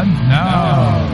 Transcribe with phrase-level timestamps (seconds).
[0.00, 1.06] And now.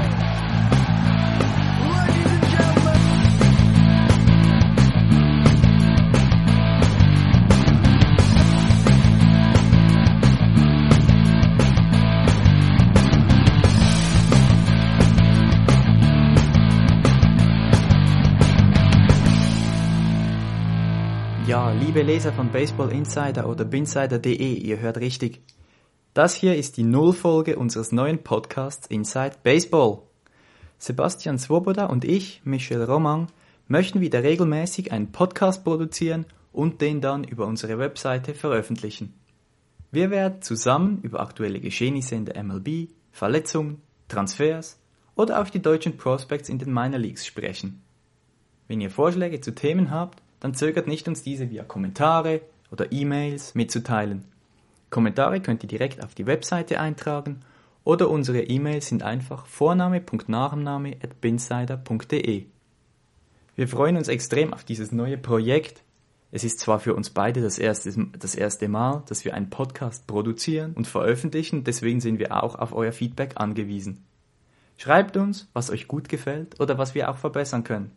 [21.48, 25.43] Ja, liebe Leser von Baseball Insider oder binsider.de, ihr hört richtig.
[26.16, 29.98] Das hier ist die Nullfolge unseres neuen Podcasts Inside Baseball.
[30.79, 33.27] Sebastian Swoboda und ich, Michel Roman,
[33.69, 39.12] möchten wieder regelmäßig einen Podcast produzieren und den dann über unsere Webseite veröffentlichen.
[39.91, 44.80] Wir werden zusammen über aktuelle Geschehnisse in der MLB, Verletzungen, Transfers
[45.16, 47.83] oder auch die deutschen Prospects in den Minor Leagues sprechen.
[48.69, 52.41] Wenn ihr Vorschläge zu Themen habt, dann zögert nicht, uns diese via Kommentare
[52.71, 54.24] oder E-Mails mitzuteilen.
[54.91, 57.41] Kommentare könnt ihr direkt auf die Webseite eintragen
[57.85, 62.45] oder unsere E-Mails sind einfach vorname.nachname.binsider.de.
[63.55, 65.83] Wir freuen uns extrem auf dieses neue Projekt.
[66.30, 70.06] Es ist zwar für uns beide das erste, das erste Mal, dass wir einen Podcast
[70.06, 74.05] produzieren und veröffentlichen, deswegen sind wir auch auf euer Feedback angewiesen.
[74.77, 77.92] Schreibt uns, was euch gut gefällt oder was wir auch verbessern können.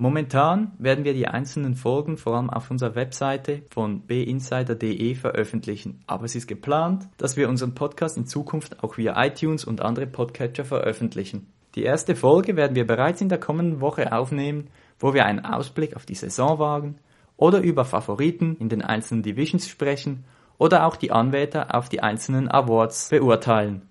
[0.00, 6.24] Momentan werden wir die einzelnen Folgen vor allem auf unserer Webseite von binsider.de veröffentlichen, aber
[6.24, 10.64] es ist geplant, dass wir unseren Podcast in Zukunft auch via iTunes und andere Podcatcher
[10.64, 11.52] veröffentlichen.
[11.74, 14.68] Die erste Folge werden wir bereits in der kommenden Woche aufnehmen,
[15.00, 17.00] wo wir einen Ausblick auf die Saison wagen
[17.36, 20.22] oder über Favoriten in den einzelnen Divisions sprechen
[20.58, 23.82] oder auch die Anwärter auf die einzelnen Awards beurteilen.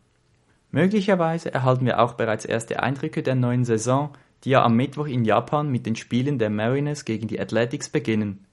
[0.71, 4.11] Möglicherweise erhalten wir auch bereits erste Eindrücke der neuen Saison,
[4.43, 8.45] die ja am Mittwoch in Japan mit den Spielen der Mariners gegen die Athletics beginnen.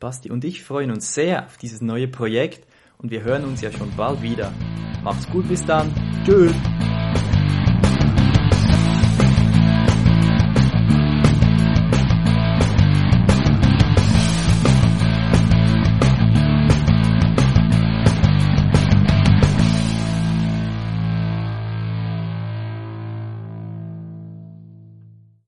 [0.00, 2.66] Basti und ich freuen uns sehr auf dieses neue Projekt
[2.98, 4.52] und wir hören uns ja schon bald wieder.
[5.02, 5.92] Macht's gut bis dann.
[6.24, 6.54] Tschüss.